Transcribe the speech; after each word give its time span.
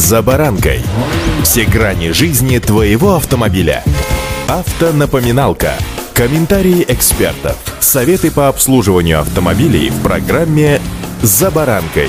«За 0.00 0.22
баранкой». 0.22 0.80
Все 1.42 1.66
грани 1.66 2.12
жизни 2.12 2.58
твоего 2.58 3.16
автомобиля. 3.16 3.84
Автонапоминалка. 4.48 5.74
Комментарии 6.14 6.86
экспертов. 6.88 7.58
Советы 7.80 8.30
по 8.30 8.48
обслуживанию 8.48 9.20
автомобилей 9.20 9.90
в 9.90 10.02
программе 10.02 10.80
«За 11.20 11.50
баранкой». 11.50 12.08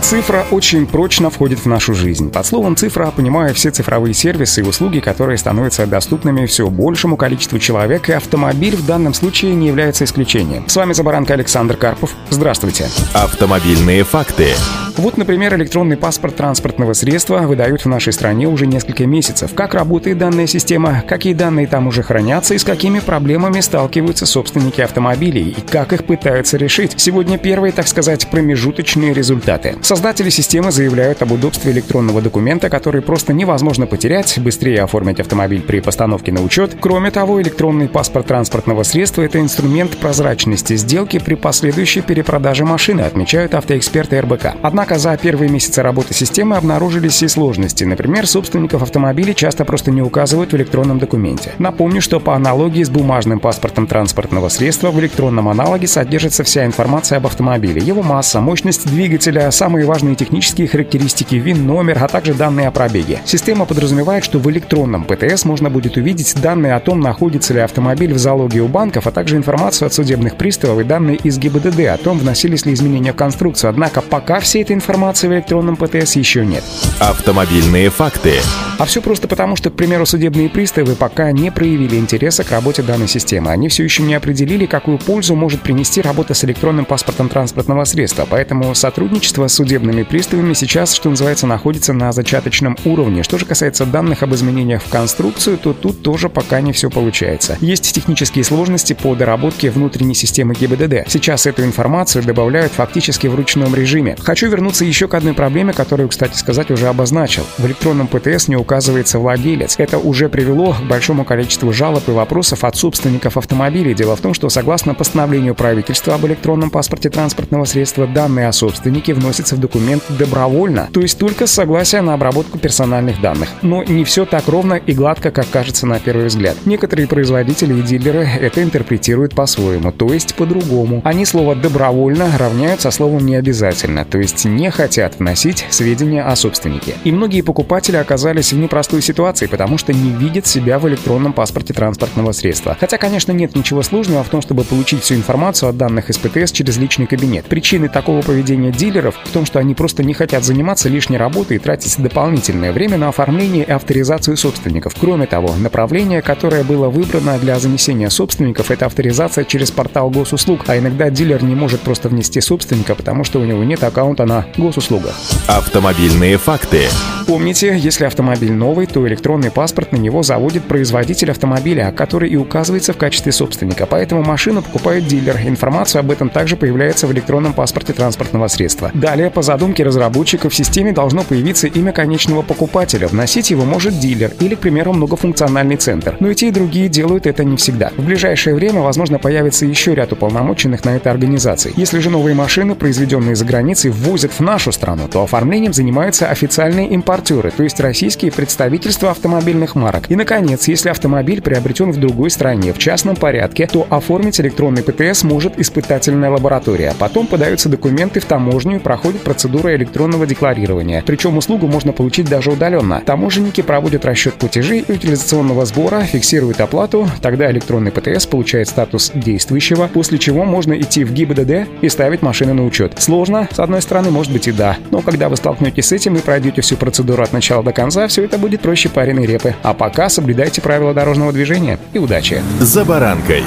Цифра 0.00 0.46
очень 0.50 0.88
прочно 0.88 1.30
входит 1.30 1.60
в 1.60 1.66
нашу 1.66 1.94
жизнь. 1.94 2.28
Под 2.28 2.44
словом 2.44 2.74
«цифра» 2.74 3.12
понимаю 3.12 3.54
все 3.54 3.70
цифровые 3.70 4.12
сервисы 4.12 4.62
и 4.62 4.64
услуги, 4.64 4.98
которые 4.98 5.38
становятся 5.38 5.86
доступными 5.86 6.44
все 6.46 6.68
большему 6.68 7.16
количеству 7.16 7.60
человек, 7.60 8.08
и 8.08 8.14
автомобиль 8.14 8.74
в 8.74 8.84
данном 8.84 9.14
случае 9.14 9.54
не 9.54 9.68
является 9.68 10.04
исключением. 10.04 10.68
С 10.68 10.74
вами 10.74 10.92
Забаранка 10.92 11.34
Александр 11.34 11.76
Карпов. 11.76 12.10
Здравствуйте. 12.30 12.88
Автомобильные 13.14 14.02
факты. 14.02 14.54
Вот, 14.98 15.16
например, 15.16 15.54
электронный 15.54 15.96
паспорт 15.96 16.34
транспортного 16.34 16.92
средства 16.92 17.38
выдают 17.42 17.84
в 17.84 17.88
нашей 17.88 18.12
стране 18.12 18.48
уже 18.48 18.66
несколько 18.66 19.06
месяцев. 19.06 19.52
Как 19.54 19.74
работает 19.74 20.18
данная 20.18 20.48
система, 20.48 21.04
какие 21.06 21.34
данные 21.34 21.68
там 21.68 21.86
уже 21.86 22.02
хранятся 22.02 22.54
и 22.54 22.58
с 22.58 22.64
какими 22.64 22.98
проблемами 22.98 23.60
сталкиваются 23.60 24.26
собственники 24.26 24.80
автомобилей 24.80 25.54
и 25.56 25.60
как 25.60 25.92
их 25.92 26.04
пытаются 26.04 26.56
решить. 26.56 26.94
Сегодня 26.96 27.38
первые, 27.38 27.70
так 27.70 27.86
сказать, 27.86 28.26
промежуточные 28.26 29.14
результаты. 29.14 29.76
Создатели 29.82 30.30
системы 30.30 30.72
заявляют 30.72 31.22
об 31.22 31.30
удобстве 31.30 31.70
электронного 31.70 32.20
документа, 32.20 32.68
который 32.68 33.00
просто 33.00 33.32
невозможно 33.32 33.86
потерять, 33.86 34.36
быстрее 34.40 34.82
оформить 34.82 35.20
автомобиль 35.20 35.62
при 35.62 35.78
постановке 35.78 36.32
на 36.32 36.42
учет. 36.42 36.76
Кроме 36.80 37.12
того, 37.12 37.40
электронный 37.40 37.88
паспорт 37.88 38.26
транспортного 38.26 38.82
средства– 38.82 39.22
это 39.22 39.38
инструмент 39.38 39.96
прозрачности 39.98 40.74
сделки 40.74 41.20
при 41.20 41.36
последующей 41.36 42.00
перепродаже 42.00 42.64
машины, 42.64 43.02
отмечают 43.02 43.54
автоэксперты 43.54 44.20
РБК. 44.20 44.56
Однако 44.60 44.87
Однако 44.88 45.02
за 45.02 45.18
первые 45.18 45.50
месяцы 45.50 45.82
работы 45.82 46.14
системы 46.14 46.56
обнаружились 46.56 47.22
и 47.22 47.28
сложности. 47.28 47.84
Например, 47.84 48.26
собственников 48.26 48.82
автомобилей 48.82 49.34
часто 49.34 49.66
просто 49.66 49.90
не 49.90 50.00
указывают 50.00 50.54
в 50.54 50.56
электронном 50.56 50.98
документе. 50.98 51.52
Напомню, 51.58 52.00
что 52.00 52.20
по 52.20 52.34
аналогии 52.34 52.82
с 52.82 52.88
бумажным 52.88 53.38
паспортом 53.38 53.86
транспортного 53.86 54.48
средства 54.48 54.90
в 54.90 54.98
электронном 54.98 55.50
аналоге 55.50 55.86
содержится 55.86 56.42
вся 56.42 56.64
информация 56.64 57.18
об 57.18 57.26
автомобиле, 57.26 57.82
его 57.82 58.02
масса, 58.02 58.40
мощность 58.40 58.86
двигателя, 58.86 59.50
самые 59.50 59.84
важные 59.84 60.14
технические 60.14 60.68
характеристики, 60.68 61.34
ВИН-номер, 61.34 61.98
а 62.02 62.08
также 62.08 62.32
данные 62.32 62.68
о 62.68 62.70
пробеге. 62.70 63.20
Система 63.26 63.66
подразумевает, 63.66 64.24
что 64.24 64.38
в 64.38 64.50
электронном 64.50 65.04
ПТС 65.04 65.44
можно 65.44 65.68
будет 65.68 65.98
увидеть 65.98 66.34
данные 66.40 66.74
о 66.74 66.80
том, 66.80 67.00
находится 67.00 67.52
ли 67.52 67.60
автомобиль 67.60 68.14
в 68.14 68.18
залоге 68.18 68.62
у 68.62 68.68
банков, 68.68 69.06
а 69.06 69.10
также 69.10 69.36
информацию 69.36 69.84
от 69.84 69.92
судебных 69.92 70.36
приставов 70.36 70.80
и 70.80 70.84
данные 70.84 71.16
из 71.16 71.36
ГИБДД 71.36 71.80
о 71.88 71.98
том, 71.98 72.18
вносились 72.18 72.64
ли 72.64 72.72
изменения 72.72 73.12
в 73.12 73.16
конструкцию. 73.16 73.68
Однако 73.68 74.00
пока 74.00 74.40
все 74.40 74.62
этой 74.62 74.77
информации 74.78 75.28
в 75.28 75.32
электронном 75.32 75.76
ПТС 75.76 76.16
еще 76.16 76.46
нет. 76.46 76.64
Автомобильные 77.00 77.90
факты. 77.90 78.34
А 78.78 78.84
все 78.84 79.02
просто 79.02 79.26
потому, 79.26 79.56
что, 79.56 79.70
к 79.70 79.74
примеру, 79.74 80.06
судебные 80.06 80.48
приставы 80.48 80.94
пока 80.94 81.32
не 81.32 81.50
проявили 81.50 81.96
интереса 81.96 82.44
к 82.44 82.50
работе 82.52 82.82
данной 82.82 83.08
системы. 83.08 83.50
Они 83.50 83.68
все 83.68 83.82
еще 83.82 84.04
не 84.04 84.14
определили, 84.14 84.66
какую 84.66 84.98
пользу 84.98 85.34
может 85.34 85.62
принести 85.62 86.00
работа 86.00 86.32
с 86.34 86.44
электронным 86.44 86.84
паспортом 86.84 87.28
транспортного 87.28 87.82
средства. 87.84 88.24
Поэтому 88.30 88.72
сотрудничество 88.76 89.48
с 89.48 89.54
судебными 89.54 90.04
приставами 90.04 90.54
сейчас, 90.54 90.94
что 90.94 91.10
называется, 91.10 91.48
находится 91.48 91.92
на 91.92 92.12
зачаточном 92.12 92.76
уровне. 92.84 93.24
Что 93.24 93.36
же 93.36 93.46
касается 93.46 93.84
данных 93.84 94.22
об 94.22 94.32
изменениях 94.34 94.82
в 94.82 94.88
конструкцию, 94.88 95.58
то 95.58 95.72
тут 95.72 96.02
тоже 96.02 96.28
пока 96.28 96.60
не 96.60 96.72
все 96.72 96.88
получается. 96.88 97.58
Есть 97.60 97.92
технические 97.92 98.44
сложности 98.44 98.92
по 98.92 99.16
доработке 99.16 99.70
внутренней 99.70 100.14
системы 100.14 100.54
ГИБДД. 100.54 101.10
Сейчас 101.10 101.46
эту 101.46 101.64
информацию 101.64 102.22
добавляют 102.22 102.72
фактически 102.72 103.26
в 103.26 103.34
ручном 103.34 103.74
режиме. 103.74 104.16
Хочу 104.20 104.48
вернуться 104.48 104.57
еще 104.84 105.08
к 105.08 105.14
одной 105.14 105.34
проблеме, 105.34 105.72
которую, 105.72 106.08
кстати 106.08 106.36
сказать, 106.36 106.70
уже 106.70 106.88
обозначил. 106.88 107.44
В 107.58 107.66
электронном 107.66 108.06
ПТС 108.06 108.48
не 108.48 108.56
указывается 108.56 109.18
владелец. 109.18 109.76
Это 109.78 109.98
уже 109.98 110.28
привело 110.28 110.72
к 110.72 110.82
большому 110.82 111.24
количеству 111.24 111.72
жалоб 111.72 112.08
и 112.08 112.12
вопросов 112.12 112.64
от 112.64 112.76
собственников 112.76 113.36
автомобилей. 113.36 113.94
Дело 113.94 114.16
в 114.16 114.20
том, 114.20 114.34
что 114.34 114.48
согласно 114.48 114.94
постановлению 114.94 115.54
правительства 115.54 116.14
об 116.14 116.26
электронном 116.26 116.70
паспорте 116.70 117.10
транспортного 117.10 117.64
средства, 117.64 118.06
данные 118.06 118.48
о 118.48 118.52
собственнике 118.52 119.14
вносятся 119.14 119.56
в 119.56 119.60
документ 119.60 120.02
добровольно, 120.08 120.88
то 120.92 121.00
есть 121.00 121.18
только 121.18 121.46
с 121.46 121.52
согласия 121.52 122.00
на 122.00 122.14
обработку 122.14 122.58
персональных 122.58 123.20
данных. 123.20 123.48
Но 123.62 123.82
не 123.82 124.04
все 124.04 124.24
так 124.24 124.48
ровно 124.48 124.74
и 124.74 124.92
гладко, 124.92 125.30
как 125.30 125.48
кажется 125.50 125.86
на 125.86 125.98
первый 126.00 126.26
взгляд. 126.26 126.56
Некоторые 126.64 127.06
производители 127.08 127.78
и 127.78 127.82
дилеры 127.82 128.28
это 128.40 128.62
интерпретируют 128.62 129.34
по-своему, 129.34 129.92
то 129.92 130.12
есть 130.12 130.34
по-другому. 130.34 131.02
Они 131.04 131.24
слово 131.24 131.54
«добровольно» 131.54 132.28
равняют 132.38 132.80
со 132.80 132.90
словом 132.90 133.26
«не 133.26 133.36
обязательно», 133.36 134.04
то 134.04 134.18
есть 134.18 134.44
не 134.56 134.70
хотят 134.70 135.18
вносить 135.18 135.66
сведения 135.70 136.22
о 136.22 136.34
собственнике. 136.36 136.94
И 137.04 137.12
многие 137.12 137.42
покупатели 137.42 137.96
оказались 137.96 138.52
в 138.52 138.58
непростой 138.58 139.02
ситуации, 139.02 139.46
потому 139.46 139.78
что 139.78 139.92
не 139.92 140.10
видят 140.10 140.46
себя 140.46 140.78
в 140.78 140.88
электронном 140.88 141.32
паспорте 141.32 141.72
транспортного 141.74 142.32
средства. 142.32 142.76
Хотя, 142.78 142.98
конечно, 142.98 143.32
нет 143.32 143.54
ничего 143.54 143.82
сложного 143.82 144.24
в 144.24 144.28
том, 144.28 144.42
чтобы 144.42 144.64
получить 144.64 145.02
всю 145.02 145.14
информацию 145.14 145.68
о 145.68 145.72
данных 145.72 146.10
из 146.10 146.18
ПТС 146.18 146.52
через 146.52 146.76
личный 146.76 147.06
кабинет. 147.06 147.46
Причины 147.46 147.88
такого 147.88 148.22
поведения 148.22 148.70
дилеров 148.70 149.16
в 149.24 149.30
том, 149.30 149.46
что 149.46 149.58
они 149.58 149.74
просто 149.74 150.02
не 150.02 150.14
хотят 150.14 150.44
заниматься 150.44 150.88
лишней 150.88 151.18
работой 151.18 151.56
и 151.56 151.60
тратить 151.60 152.00
дополнительное 152.02 152.72
время 152.72 152.98
на 152.98 153.08
оформление 153.08 153.64
и 153.64 153.70
авторизацию 153.70 154.36
собственников. 154.36 154.94
Кроме 154.98 155.26
того, 155.26 155.54
направление, 155.56 156.22
которое 156.22 156.64
было 156.64 156.88
выбрано 156.88 157.38
для 157.38 157.58
занесения 157.58 158.08
собственников, 158.08 158.70
это 158.70 158.86
авторизация 158.86 159.44
через 159.44 159.70
портал 159.70 160.10
госуслуг, 160.10 160.64
а 160.66 160.78
иногда 160.78 161.10
дилер 161.10 161.42
не 161.42 161.54
может 161.54 161.80
просто 161.80 162.08
внести 162.08 162.40
собственника, 162.40 162.94
потому 162.94 163.24
что 163.24 163.40
у 163.40 163.44
него 163.44 163.64
нет 163.64 163.82
аккаунта 163.82 164.24
на 164.24 164.37
госуслугах. 164.56 165.14
Автомобильные 165.46 166.38
факты. 166.38 166.88
Помните, 167.28 167.76
если 167.76 168.06
автомобиль 168.06 168.52
новый, 168.52 168.86
то 168.86 169.06
электронный 169.06 169.50
паспорт 169.50 169.92
на 169.92 169.98
него 169.98 170.22
заводит 170.22 170.64
производитель 170.64 171.30
автомобиля, 171.30 171.92
который 171.94 172.30
и 172.30 172.36
указывается 172.36 172.94
в 172.94 172.96
качестве 172.96 173.32
собственника. 173.32 173.84
Поэтому 173.84 174.22
машину 174.22 174.62
покупает 174.62 175.06
дилер. 175.06 175.36
Информация 175.44 176.00
об 176.00 176.10
этом 176.10 176.30
также 176.30 176.56
появляется 176.56 177.06
в 177.06 177.12
электронном 177.12 177.52
паспорте 177.52 177.92
транспортного 177.92 178.48
средства. 178.48 178.90
Далее, 178.94 179.28
по 179.28 179.42
задумке 179.42 179.82
разработчика, 179.84 180.48
в 180.48 180.54
системе 180.54 180.92
должно 180.92 181.22
появиться 181.22 181.66
имя 181.66 181.92
конечного 181.92 182.40
покупателя. 182.40 183.08
Вносить 183.08 183.50
его 183.50 183.66
может 183.66 183.98
дилер 183.98 184.32
или, 184.40 184.54
к 184.54 184.60
примеру, 184.60 184.94
многофункциональный 184.94 185.76
центр. 185.76 186.16
Но 186.20 186.30
и 186.30 186.34
те, 186.34 186.48
и 186.48 186.50
другие 186.50 186.88
делают 186.88 187.26
это 187.26 187.44
не 187.44 187.58
всегда. 187.58 187.90
В 187.98 188.06
ближайшее 188.06 188.54
время, 188.54 188.80
возможно, 188.80 189.18
появится 189.18 189.66
еще 189.66 189.94
ряд 189.94 190.14
уполномоченных 190.14 190.82
на 190.86 190.96
это 190.96 191.10
организаций. 191.10 191.74
Если 191.76 191.98
же 191.98 192.08
новые 192.08 192.34
машины, 192.34 192.74
произведенные 192.74 193.36
за 193.36 193.44
границей, 193.44 193.90
ввозят 193.90 194.32
в 194.32 194.40
нашу 194.40 194.72
страну, 194.72 195.08
то 195.12 195.22
оформлением 195.22 195.74
занимаются 195.74 196.30
официальные 196.30 196.88
импортеры 196.88 197.17
импортеры, 197.18 197.50
то 197.50 197.62
есть 197.62 197.80
российские 197.80 198.30
представительства 198.32 199.10
автомобильных 199.10 199.74
марок. 199.74 200.10
И, 200.10 200.16
наконец, 200.16 200.68
если 200.68 200.88
автомобиль 200.88 201.42
приобретен 201.42 201.90
в 201.90 201.98
другой 201.98 202.30
стране 202.30 202.72
в 202.72 202.78
частном 202.78 203.16
порядке, 203.16 203.66
то 203.66 203.86
оформить 203.90 204.40
электронный 204.40 204.82
ПТС 204.82 205.24
может 205.24 205.58
испытательная 205.58 206.30
лаборатория. 206.30 206.94
Потом 206.98 207.26
подаются 207.26 207.68
документы 207.68 208.20
в 208.20 208.24
таможню 208.24 208.76
и 208.76 208.78
проходит 208.78 209.22
процедура 209.22 209.74
электронного 209.74 210.26
декларирования. 210.26 211.02
Причем 211.04 211.36
услугу 211.36 211.66
можно 211.66 211.92
получить 211.92 212.28
даже 212.28 212.50
удаленно. 212.50 213.02
Таможенники 213.04 213.62
проводят 213.62 214.04
расчет 214.04 214.34
платежей 214.34 214.84
и 214.86 214.92
утилизационного 214.92 215.64
сбора, 215.66 216.02
фиксируют 216.02 216.60
оплату, 216.60 217.08
тогда 217.20 217.50
электронный 217.50 217.90
ПТС 217.90 218.26
получает 218.26 218.68
статус 218.68 219.10
действующего, 219.14 219.88
после 219.92 220.18
чего 220.18 220.44
можно 220.44 220.78
идти 220.78 221.04
в 221.04 221.12
ГИБДД 221.12 221.68
и 221.80 221.88
ставить 221.88 222.22
машины 222.22 222.54
на 222.54 222.64
учет. 222.64 222.94
Сложно, 222.98 223.48
с 223.50 223.58
одной 223.58 223.82
стороны, 223.82 224.10
может 224.10 224.32
быть 224.32 224.48
и 224.48 224.52
да, 224.52 224.76
но 224.90 225.00
когда 225.00 225.28
вы 225.28 225.36
столкнетесь 225.36 225.86
с 225.86 225.92
этим 225.92 226.16
и 226.16 226.20
пройдете 226.20 226.60
всю 226.62 226.76
процедуру 226.76 227.07
процедуру 227.08 227.22
от 227.22 227.32
начала 227.32 227.62
до 227.62 227.72
конца, 227.72 228.06
все 228.06 228.24
это 228.24 228.38
будет 228.38 228.60
проще 228.60 228.88
пареной 228.88 229.26
репы. 229.26 229.54
А 229.62 229.72
пока 229.72 230.08
соблюдайте 230.08 230.60
правила 230.60 230.92
дорожного 230.92 231.32
движения 231.32 231.78
и 231.94 231.98
удачи. 231.98 232.42
За 232.60 232.84
баранкой. 232.84 233.42